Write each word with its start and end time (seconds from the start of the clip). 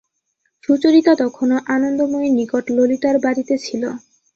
সুচরিতা 0.63 1.13
তখনো 1.23 1.55
আনন্দময়ীর 1.75 2.33
নিকট 2.39 2.63
ললিতার 2.77 3.15
বাড়িতে 3.25 3.55
ছিল। 3.65 3.83